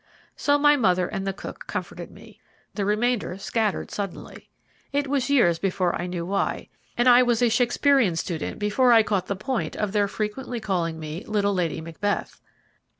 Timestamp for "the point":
9.27-9.73